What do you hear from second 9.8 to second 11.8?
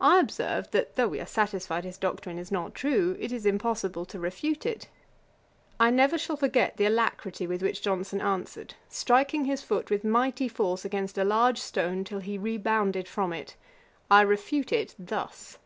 with mighty force against a large